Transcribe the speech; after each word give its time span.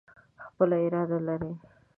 خپله 0.45 0.75
اراده 0.85 1.19
لري. 1.27 1.51